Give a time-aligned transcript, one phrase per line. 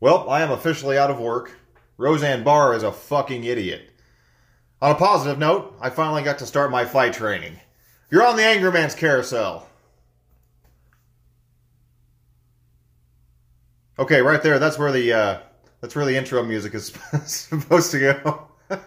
[0.00, 1.52] Well, I am officially out of work.
[1.98, 3.90] Roseanne Barr is a fucking idiot.
[4.80, 7.60] On a positive note, I finally got to start my fight training.
[8.10, 9.68] You're on the Angry Man's Carousel.
[13.98, 14.58] Okay, right there.
[14.58, 15.38] That's where the uh,
[15.82, 16.86] that's where the intro music is
[17.26, 18.48] supposed to go.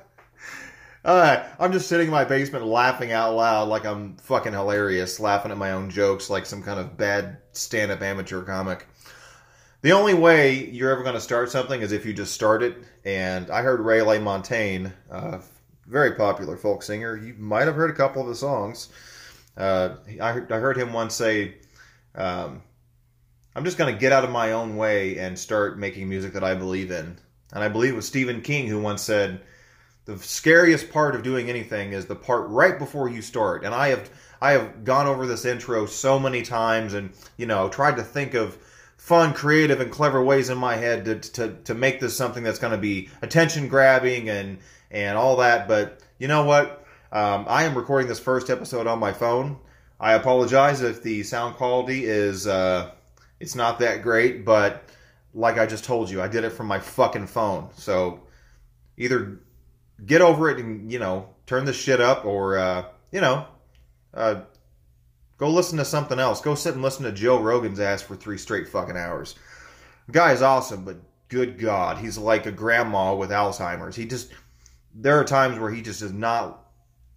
[1.06, 5.52] uh, I'm just sitting in my basement laughing out loud like I'm fucking hilarious, laughing
[5.52, 8.88] at my own jokes like some kind of bad stand-up amateur comic.
[9.84, 12.78] The only way you're ever going to start something is if you just start it.
[13.04, 15.40] And I heard Ray LaMontagne, uh,
[15.88, 17.18] very popular folk singer.
[17.18, 18.88] You might have heard a couple of his songs.
[19.58, 21.56] Uh, I, heard, I heard him once say,
[22.16, 22.64] um,
[23.58, 26.46] I'm just going to get out of my own way and start making music that
[26.46, 27.18] I believe in.
[27.52, 29.42] And I believe it was Stephen King who once said,
[30.06, 33.66] the scariest part of doing anything is the part right before you start.
[33.66, 34.10] And I have
[34.42, 38.34] I have gone over this intro so many times and you know tried to think
[38.34, 38.58] of
[39.04, 42.60] fun, creative, and clever ways in my head to to, to make this something that's
[42.60, 45.68] going to be attention grabbing and and all that.
[45.68, 46.86] But you know what?
[47.12, 49.58] Um, I am recording this first episode on my phone.
[50.00, 52.92] I apologize if the sound quality is uh,
[53.42, 54.84] it's not that great, but
[55.34, 57.72] like I just told you, I did it from my fucking phone.
[57.76, 58.22] So
[58.96, 59.42] either
[60.06, 63.48] get over it and you know turn this shit up, or uh, you know.
[64.14, 64.42] Uh,
[65.44, 66.40] Go listen to something else.
[66.40, 69.36] Go sit and listen to Joe Rogan's ass for three straight fucking hours.
[70.06, 70.96] The guy is awesome, but
[71.28, 73.98] good God, he's like a grandma with Alzheimer's.
[73.98, 74.32] He just,
[74.96, 76.66] there are times where he just does not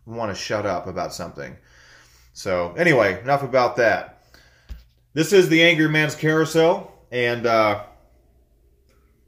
[0.06, 1.56] want to shut up about something.
[2.32, 4.24] So, anyway, enough about that.
[5.14, 7.84] This is the Angry Man's Carousel, and uh,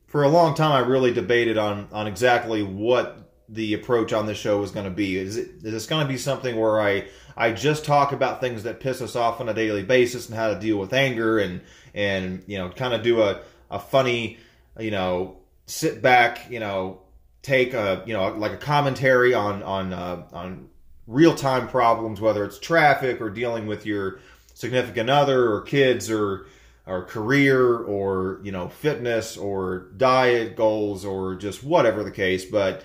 [0.09, 4.39] for a long time I really debated on on exactly what the approach on this
[4.39, 5.17] show was going to be.
[5.17, 7.07] Is it is this going to be something where I
[7.39, 10.53] I just talk about things that piss us off on a daily basis and how
[10.53, 11.61] to deal with anger and
[11.95, 14.39] and you know kind of do a a funny
[14.79, 17.01] you know sit back you know
[17.43, 20.69] take a you know like a commentary on on uh, on
[21.07, 24.19] real time problems whether it's traffic or dealing with your
[24.55, 26.47] significant other or kids or
[26.89, 32.45] or career or you know fitness or diet goals or just whatever the case.
[32.45, 32.83] But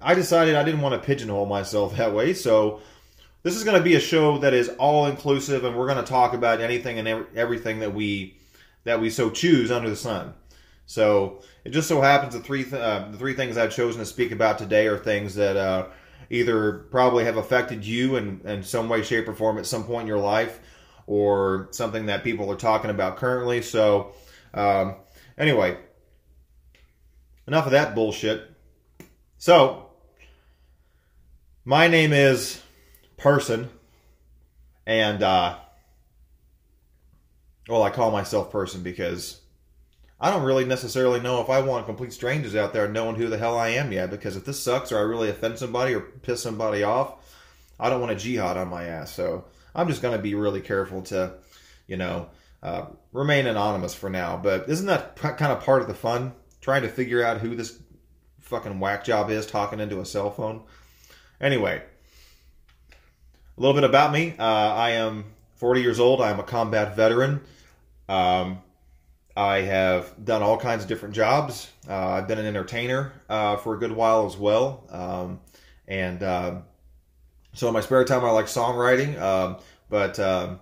[0.00, 2.82] I decided I didn't want to pigeonhole myself that way, so
[3.42, 6.08] this is going to be a show that is all inclusive, and we're going to
[6.08, 8.36] talk about anything and everything that we
[8.84, 10.34] that we so choose under the sun.
[10.86, 14.06] So it just so happens the three th- uh, the three things I've chosen to
[14.06, 15.86] speak about today are things that uh,
[16.30, 20.02] either probably have affected you in, in some way, shape, or form at some point
[20.02, 20.60] in your life,
[21.06, 23.62] or something that people are talking about currently.
[23.62, 24.12] So
[24.54, 24.96] um,
[25.36, 25.78] anyway,
[27.46, 28.48] enough of that bullshit.
[29.38, 29.90] So
[31.64, 32.61] my name is
[33.22, 33.68] Person,
[34.84, 35.56] and uh,
[37.68, 39.40] well, I call myself Person because
[40.20, 43.38] I don't really necessarily know if I want complete strangers out there knowing who the
[43.38, 44.10] hell I am yet.
[44.10, 47.14] Because if this sucks or I really offend somebody or piss somebody off,
[47.78, 49.12] I don't want a jihad on my ass.
[49.12, 49.44] So
[49.74, 51.34] I'm just going to be really careful to,
[51.88, 52.28] you know,
[52.62, 54.36] uh, remain anonymous for now.
[54.36, 56.34] But isn't that kind of part of the fun?
[56.60, 57.80] Trying to figure out who this
[58.40, 60.62] fucking whack job is talking into a cell phone.
[61.40, 61.82] Anyway,
[63.62, 64.34] a little bit about me.
[64.36, 65.24] Uh, I am
[65.54, 66.20] 40 years old.
[66.20, 67.40] I am a combat veteran.
[68.08, 68.60] Um,
[69.36, 71.70] I have done all kinds of different jobs.
[71.88, 74.84] Uh, I've been an entertainer uh, for a good while as well.
[74.90, 75.40] Um,
[75.86, 76.56] and uh,
[77.52, 79.16] so in my spare time, I like songwriting.
[79.20, 79.58] Um,
[79.88, 80.58] but um,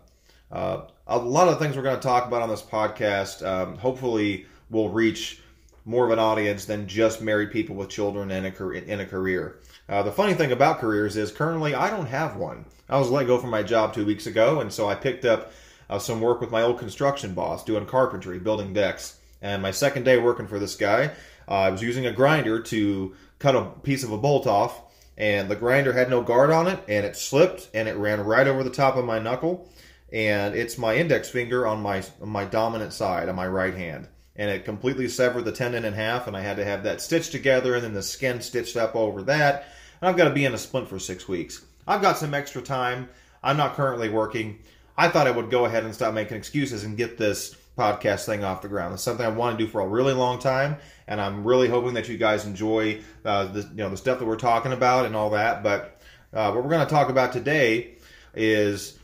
[0.53, 3.79] uh, a lot of the things we're going to talk about on this podcast um,
[3.79, 5.41] hopefully will reach
[5.87, 9.59] more of an audience than just married people with children and a, in a career.
[9.91, 12.65] Uh, the funny thing about careers is currently I don't have one.
[12.89, 15.51] I was let go from my job two weeks ago, and so I picked up
[15.89, 19.19] uh, some work with my old construction boss doing carpentry, building decks.
[19.43, 21.11] And my second day working for this guy,
[21.49, 24.81] uh, I was using a grinder to cut a piece of a bolt off,
[25.19, 28.47] and the grinder had no guard on it, and it slipped, and it ran right
[28.47, 29.69] over the top of my knuckle,
[30.13, 34.07] and it's my index finger on my on my dominant side, on my right hand
[34.37, 37.31] and it completely severed the tendon in half, and I had to have that stitched
[37.33, 39.67] together and then the skin stitched up over that.
[40.01, 41.65] And I've got to be in a splint for six weeks.
[41.87, 43.09] I've got some extra time.
[43.43, 44.59] I'm not currently working.
[44.97, 48.45] I thought I would go ahead and stop making excuses and get this podcast thing
[48.45, 48.95] off the ground.
[48.95, 50.77] It's something I want to do for a really long time,
[51.07, 54.27] and I'm really hoping that you guys enjoy uh, the you know the stuff that
[54.27, 55.63] we're talking about and all that.
[55.63, 56.01] But
[56.35, 57.97] uh, what we're going to talk about today
[58.35, 58.99] is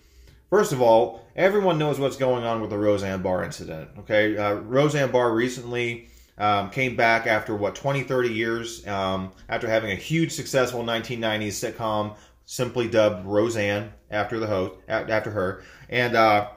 [0.51, 3.91] First of all, everyone knows what's going on with the Roseanne Barr incident.
[4.01, 9.69] Okay, uh, Roseanne Barr recently um, came back after what 20, 30 years um, after
[9.69, 16.15] having a huge successful 1990s sitcom, simply dubbed Roseanne after the host after her, and
[16.15, 16.49] uh,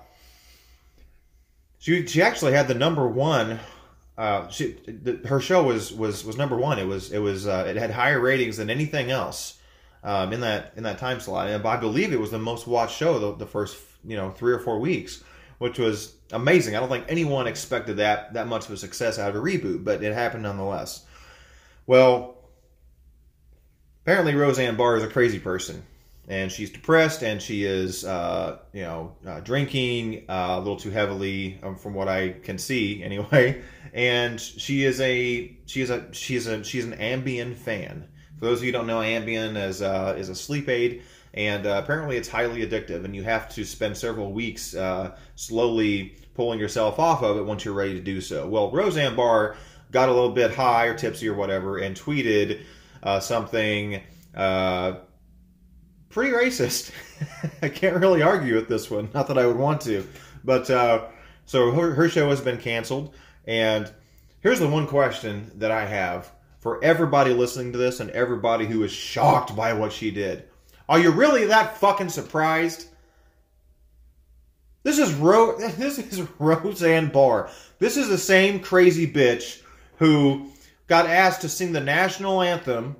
[1.79, 3.59] she she actually had the number one
[4.19, 6.77] uh, she, the, her show was was was number one.
[6.77, 9.57] It was it was uh, it had higher ratings than anything else
[10.03, 12.97] um, in that in that time slot, and I believe it was the most watched
[12.97, 15.23] show the, the first you know three or four weeks,
[15.59, 16.75] which was amazing.
[16.75, 19.83] I don't think anyone expected that that much of a success out of a reboot,
[19.83, 21.06] but it happened nonetheless.
[21.85, 22.38] Well,
[24.03, 25.83] apparently Roseanne Barr is a crazy person,
[26.27, 30.91] and she's depressed, and she is uh, you know uh, drinking uh, a little too
[30.91, 33.62] heavily, um, from what I can see anyway.
[33.94, 38.07] And she is a she is a she is a she's an Ambien fan.
[38.39, 41.01] For those of you who don't know, Ambien is uh, is a sleep aid,
[41.33, 46.15] and uh, apparently it's highly addictive, and you have to spend several weeks uh, slowly
[46.33, 48.47] pulling yourself off of it once you're ready to do so.
[48.47, 49.55] Well, Roseanne Barr
[49.91, 52.61] got a little bit high or tipsy or whatever, and tweeted
[53.03, 54.01] uh, something
[54.35, 54.93] uh,
[56.09, 56.91] pretty racist.
[57.61, 59.09] I can't really argue with this one.
[59.13, 60.07] Not that I would want to,
[60.43, 61.07] but uh,
[61.45, 63.13] so her, her show has been canceled,
[63.45, 63.91] and
[64.41, 68.83] here's the one question that I have for everybody listening to this and everybody who
[68.83, 70.45] is shocked by what she did.
[70.89, 72.88] Are you really that fucking surprised?
[74.81, 77.50] This is Ro- this is Roseanne Barr.
[77.77, 79.62] This is the same crazy bitch
[79.97, 80.51] who
[80.88, 82.95] got asked to sing the national anthem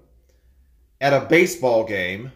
[1.02, 2.32] at a baseball game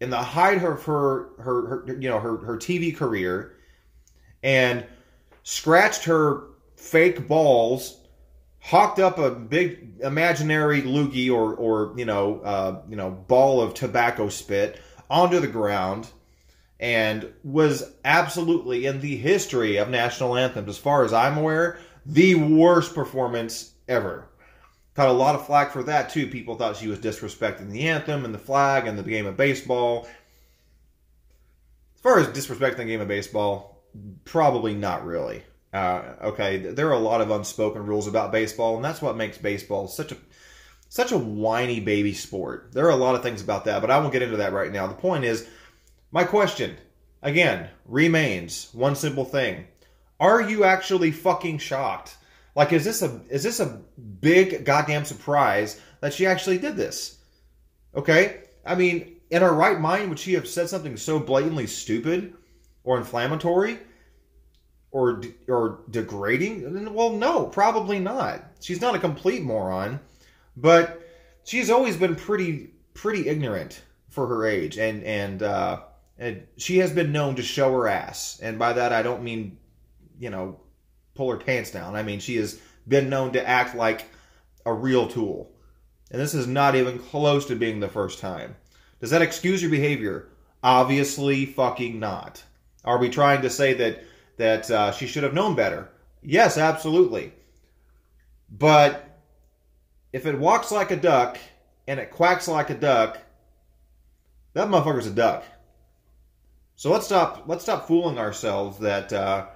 [0.00, 3.54] in the height of her her, her you know her, her TV career
[4.42, 4.84] and
[5.44, 8.00] scratched her fake balls
[8.58, 13.72] hawked up a big imaginary loogie or or you know uh, you know ball of
[13.72, 14.80] tobacco spit
[15.10, 16.08] onto the ground
[16.78, 22.34] and was absolutely in the history of national anthems as far as I'm aware the
[22.34, 24.28] worst performance ever.
[24.94, 26.26] Caught a lot of flack for that too.
[26.26, 30.06] People thought she was disrespecting the anthem and the flag and the game of baseball.
[31.96, 33.82] As far as disrespecting the game of baseball,
[34.24, 35.42] probably not really.
[35.72, 39.36] Uh, okay, there are a lot of unspoken rules about baseball, and that's what makes
[39.36, 40.16] baseball such a
[40.96, 42.70] such a whiny baby sport.
[42.72, 44.72] There are a lot of things about that, but I won't get into that right
[44.72, 44.86] now.
[44.86, 45.46] The point is,
[46.10, 46.76] my question
[47.22, 49.66] again remains one simple thing:
[50.18, 52.16] Are you actually fucking shocked?
[52.54, 53.80] Like, is this a is this a
[54.20, 57.18] big goddamn surprise that she actually did this?
[57.94, 62.34] Okay, I mean, in her right mind, would she have said something so blatantly stupid
[62.84, 63.78] or inflammatory?
[64.96, 66.94] or or degrading?
[66.94, 68.42] Well, no, probably not.
[68.60, 70.00] She's not a complete moron,
[70.56, 71.02] but
[71.44, 75.80] she's always been pretty pretty ignorant for her age, and and uh,
[76.18, 79.58] and she has been known to show her ass, and by that I don't mean
[80.18, 80.60] you know
[81.14, 81.96] pull her pants down.
[81.96, 84.06] I mean she has been known to act like
[84.64, 85.50] a real tool,
[86.10, 88.56] and this is not even close to being the first time.
[89.00, 90.28] Does that excuse your behavior?
[90.62, 92.42] Obviously, fucking not.
[92.84, 94.02] Are we trying to say that?
[94.36, 95.88] that uh, she should have known better.
[96.22, 97.32] Yes, absolutely.
[98.50, 99.15] But
[100.16, 101.36] if it walks like a duck
[101.86, 103.18] and it quacks like a duck,
[104.54, 105.44] that motherfucker's a duck.
[106.74, 107.44] So let's stop.
[107.46, 109.48] Let's stop fooling ourselves that uh,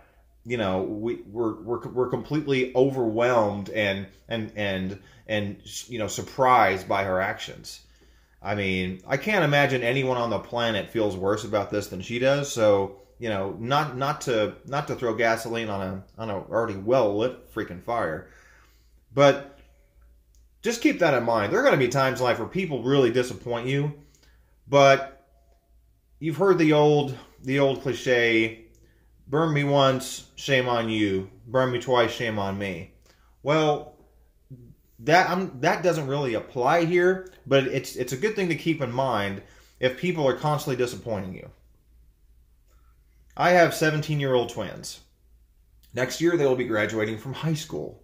[0.45, 6.87] you know we we're, we're we're completely overwhelmed and and and and you know surprised
[6.87, 7.81] by her actions.
[8.43, 12.19] I mean, I can't imagine anyone on the planet feels worse about this than she
[12.19, 12.53] does.
[12.53, 16.77] So you know, not not to not to throw gasoline on a on a already
[16.77, 18.29] well lit freaking fire,
[19.15, 19.57] but
[20.63, 21.53] just keep that in mind.
[21.53, 23.95] There are going to be times in life where people really disappoint you,
[24.69, 25.27] but
[26.19, 28.67] you've heard the old the old cliche,
[29.27, 31.31] "Burn me once, shame on you.
[31.47, 32.93] Burn me twice, shame on me."
[33.43, 33.97] Well,
[35.01, 38.83] that I'm, that doesn't really apply here, but it's it's a good thing to keep
[38.83, 39.43] in mind
[39.79, 41.51] if people are constantly disappointing you.
[43.37, 45.01] I have 17 year old twins.
[45.95, 48.00] Next year, they will be graduating from high school.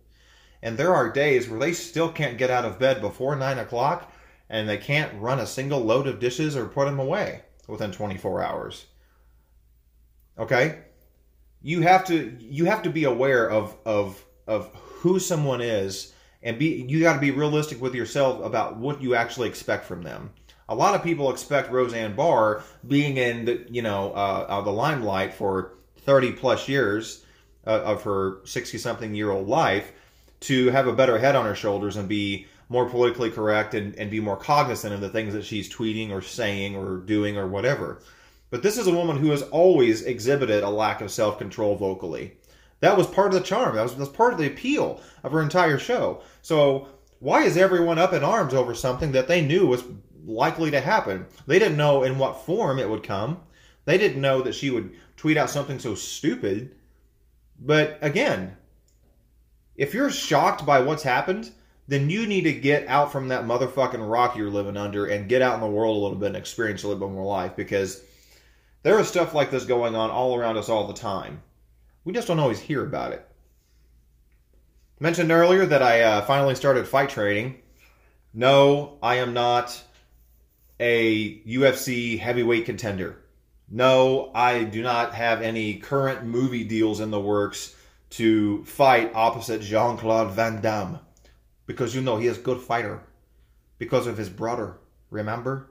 [0.67, 4.13] And there are days where they still can't get out of bed before 9 o'clock
[4.51, 8.43] and they can't run a single load of dishes or put them away within 24
[8.43, 8.87] hours.
[10.37, 10.81] Okay?
[11.63, 16.59] You have to you have to be aware of of of who someone is and
[16.59, 20.31] be you got to be realistic with yourself about what you actually expect from them
[20.69, 24.71] a lot of people expect Roseanne Barr being in the you know uh, uh, the
[24.73, 27.25] limelight for 30 plus years
[27.67, 29.93] uh, of her 60 something year old life
[30.47, 34.11] to have a better head on her shoulders and be more politically correct and, and
[34.11, 38.03] be more cognizant of the things that she's tweeting or saying or doing or whatever.
[38.51, 42.37] But this is a woman who has always exhibited a lack of self control vocally.
[42.81, 43.77] That was part of the charm.
[43.77, 46.23] That was, that was part of the appeal of her entire show.
[46.43, 46.89] So
[47.21, 49.85] why is everyone up in arms over something that they knew was
[50.27, 51.27] likely to happen.
[51.47, 53.41] They didn't know in what form it would come.
[53.85, 56.75] They didn't know that she would tweet out something so stupid.
[57.59, 58.57] But again,
[59.77, 61.51] if you're shocked by what's happened,
[61.89, 65.43] then you need to get out from that motherfucking rock you're living under and get
[65.43, 68.03] out in the world a little bit and experience a little bit more life because
[68.83, 71.43] there is stuff like this going on all around us all the time.
[72.05, 73.27] We just don't always hear about it.
[74.99, 77.61] Mentioned earlier that I uh, finally started fight training.
[78.33, 79.81] No, I am not
[80.81, 83.19] a UFC heavyweight contender.
[83.69, 87.75] No, I do not have any current movie deals in the works
[88.11, 91.01] to fight opposite Jean Claude Van Damme.
[91.67, 93.03] Because you know he is good fighter.
[93.79, 94.79] Because of his brother.
[95.11, 95.69] Remember?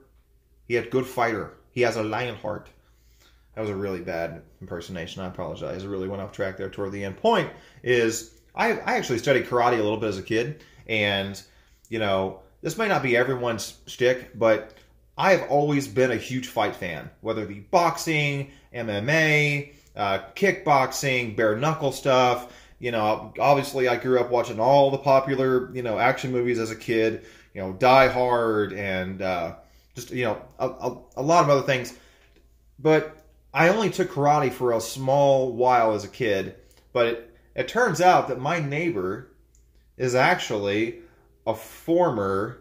[0.66, 1.54] He had good fighter.
[1.70, 2.68] He has a lion heart.
[3.54, 5.22] That was a really bad impersonation.
[5.22, 5.82] I apologize.
[5.82, 7.16] I really went off track there toward the end.
[7.16, 7.50] Point
[7.82, 11.40] is, I, I actually studied karate a little bit as a kid, and
[11.88, 14.74] you know this may not be everyone's shtick, but
[15.16, 21.36] I have always been a huge fight fan, whether it be boxing, MMA, uh, kickboxing,
[21.36, 22.52] bare knuckle stuff.
[22.78, 26.70] You know, obviously I grew up watching all the popular, you know, action movies as
[26.70, 27.24] a kid.
[27.54, 29.54] You know, Die Hard and uh,
[29.94, 31.94] just you know a, a, a lot of other things.
[32.78, 33.16] But
[33.54, 36.56] I only took karate for a small while as a kid.
[36.92, 39.32] But it, it turns out that my neighbor
[39.96, 41.00] is actually
[41.46, 42.60] a former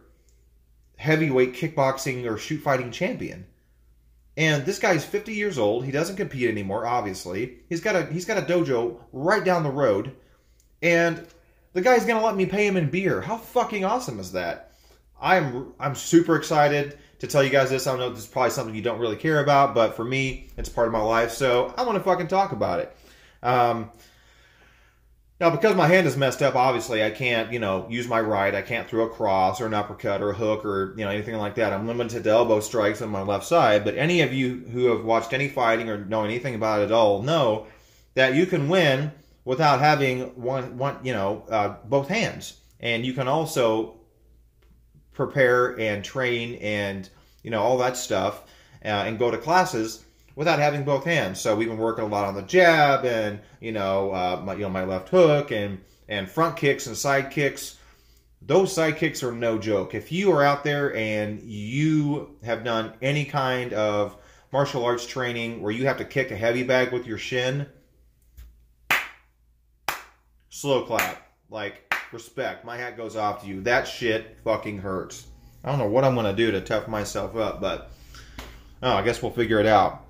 [0.98, 3.46] heavyweight kickboxing or shoot fighting champion.
[4.38, 5.86] And this guy's 50 years old.
[5.86, 7.60] He doesn't compete anymore, obviously.
[7.70, 10.16] He's got a he's got a dojo right down the road.
[10.82, 11.26] And
[11.74, 13.22] the guy's going to let me pay him in beer.
[13.22, 14.72] How fucking awesome is that?
[15.22, 17.88] I'm I'm super excited to tell you guys this.
[17.88, 20.04] I don't know if this is probably something you don't really care about, but for
[20.04, 22.96] me, it's part of my life, so I want to fucking talk about it.
[23.42, 23.92] Um,
[25.38, 28.56] now, because my hand is messed up, obviously I can't, you know, use my right.
[28.56, 31.36] I can't throw a cross or an uppercut or a hook or, you know, anything
[31.36, 31.74] like that.
[31.74, 33.84] I'm limited to elbow strikes on my left side.
[33.84, 36.92] But any of you who have watched any fighting or know anything about it at
[36.94, 37.68] all know
[38.14, 39.12] that you can win
[39.44, 42.62] without having one, one, you know, uh, both hands.
[42.80, 44.00] And you can also
[45.12, 47.10] prepare and train and,
[47.44, 48.44] you know, all that stuff
[48.86, 50.05] uh, and go to classes
[50.36, 51.40] without having both hands.
[51.40, 54.62] So we've been working a lot on the jab and you know uh, my you
[54.62, 57.78] know my left hook and and front kicks and side kicks.
[58.42, 59.96] Those side kicks are no joke.
[59.96, 64.16] If you are out there and you have done any kind of
[64.52, 67.66] martial arts training where you have to kick a heavy bag with your shin,
[70.50, 71.22] slow clap.
[71.50, 72.66] Like respect.
[72.66, 73.62] My hat goes off to you.
[73.62, 75.28] That shit fucking hurts.
[75.64, 77.92] I don't know what I'm gonna do to tough myself up, but
[78.84, 80.06] oh, I guess we'll figure it out.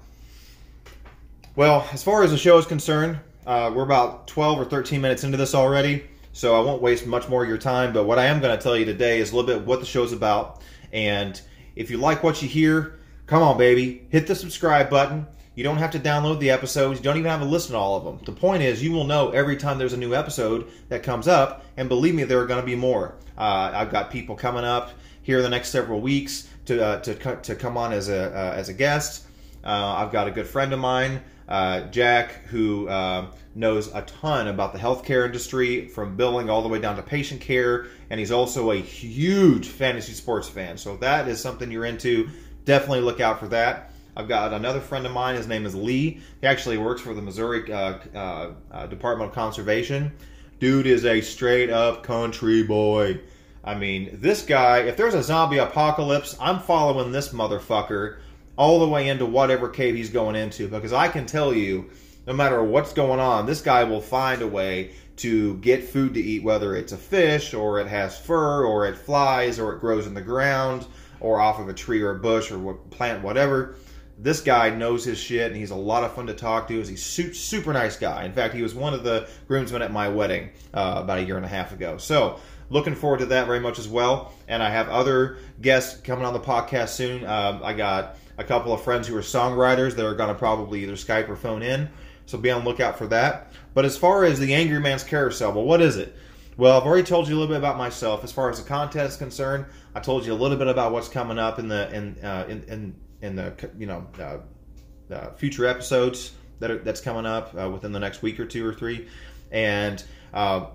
[1.57, 5.23] Well, as far as the show is concerned, uh, we're about 12 or 13 minutes
[5.23, 7.93] into this already, so I won't waste much more of your time.
[7.93, 9.85] But what I am going to tell you today is a little bit what the
[9.85, 10.61] show's about.
[10.91, 11.39] And
[11.77, 15.27] if you like what you hear, come on, baby, hit the subscribe button.
[15.55, 16.99] You don't have to download the episodes.
[16.99, 18.19] You don't even have to listen to all of them.
[18.25, 21.63] The point is, you will know every time there's a new episode that comes up,
[21.77, 23.15] and believe me, there are going to be more.
[23.37, 24.89] Uh, I've got people coming up
[25.21, 28.53] here in the next several weeks to uh, to to come on as a uh,
[28.57, 29.27] as a guest.
[29.63, 34.47] Uh, I've got a good friend of mine uh, Jack, who uh, knows a ton
[34.47, 38.31] about the healthcare industry, from billing all the way down to patient care, and he's
[38.31, 40.77] also a huge fantasy sports fan.
[40.77, 42.29] So if that is something you're into,
[42.65, 43.91] definitely look out for that.
[44.17, 45.35] I've got another friend of mine.
[45.35, 46.21] His name is Lee.
[46.41, 50.13] He actually works for the Missouri uh, uh, uh, Department of Conservation.
[50.59, 53.19] Dude is a straight up country boy.
[53.63, 58.17] I mean, this guy, if there's a zombie apocalypse, I'm following this motherfucker
[58.57, 61.89] all the way into whatever cave he's going into because I can tell you,
[62.25, 66.21] no matter what's going on, this guy will find a way to get food to
[66.21, 70.07] eat, whether it's a fish or it has fur or it flies or it grows
[70.07, 70.85] in the ground
[71.19, 73.75] or off of a tree or a bush or what plant, whatever.
[74.17, 76.81] This guy knows his shit and he's a lot of fun to talk to.
[76.81, 78.23] He's a super nice guy.
[78.23, 81.37] In fact, he was one of the groomsmen at my wedding uh, about a year
[81.37, 81.97] and a half ago.
[81.97, 84.33] So, looking forward to that very much as well.
[84.47, 87.25] And I have other guests coming on the podcast soon.
[87.25, 90.83] Um, I got a couple of friends who are songwriters that are going to probably
[90.83, 91.89] either Skype or phone in.
[92.25, 93.51] So be on the lookout for that.
[93.73, 96.15] But as far as the Angry Man's Carousel, well, what is it?
[96.57, 98.23] Well, I've already told you a little bit about myself.
[98.23, 101.09] As far as the contest is concerned, I told you a little bit about what's
[101.09, 105.65] coming up in the in uh, in, in, in the you know uh, uh, future
[105.65, 109.07] episodes that are, that's coming up uh, within the next week or two or three.
[109.51, 110.01] And
[110.33, 110.67] uh,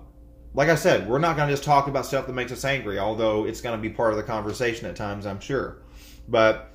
[0.53, 2.99] like I said, we're not going to just talk about stuff that makes us angry,
[2.99, 5.81] although it's going to be part of the conversation at times, I'm sure.
[6.27, 6.70] But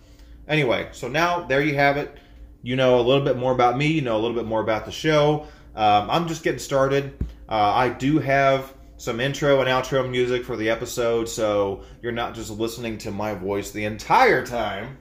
[0.49, 2.17] Anyway, so now there you have it.
[2.63, 3.87] You know a little bit more about me.
[3.89, 5.47] You know a little bit more about the show.
[5.75, 7.17] Um, I'm just getting started.
[7.49, 12.35] Uh, I do have some intro and outro music for the episode, so you're not
[12.35, 14.97] just listening to my voice the entire time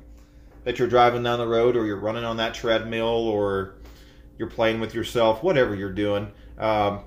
[0.65, 3.75] that you're driving down the road or you're running on that treadmill or
[4.37, 6.31] you're playing with yourself, whatever you're doing.
[6.57, 7.01] Um,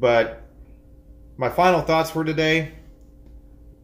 [0.00, 0.42] but
[1.36, 2.72] my final thoughts for today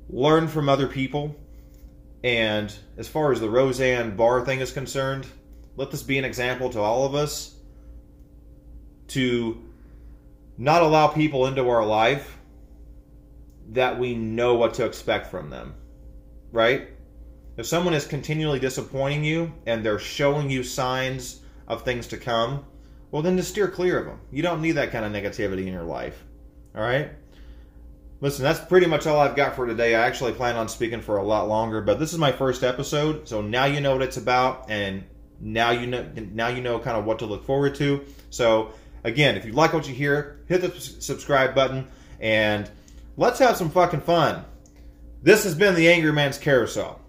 [0.08, 1.36] learn from other people.
[2.24, 5.26] And as far as the Roseanne Barr thing is concerned,
[5.76, 7.54] let this be an example to all of us
[9.08, 9.62] to
[10.56, 12.36] not allow people into our life
[13.70, 15.74] that we know what to expect from them.
[16.50, 16.88] Right?
[17.56, 22.64] If someone is continually disappointing you and they're showing you signs of things to come,
[23.10, 24.20] well, then just steer clear of them.
[24.30, 26.24] You don't need that kind of negativity in your life.
[26.74, 27.10] All right?
[28.20, 29.94] Listen, that's pretty much all I've got for today.
[29.94, 33.28] I actually plan on speaking for a lot longer, but this is my first episode,
[33.28, 35.04] so now you know what it's about, and
[35.40, 38.04] now you know now you know kind of what to look forward to.
[38.30, 38.72] So
[39.04, 41.86] again, if you like what you hear, hit the subscribe button,
[42.18, 42.68] and
[43.16, 44.44] let's have some fucking fun.
[45.22, 47.00] This has been the Angry Man's Carousel.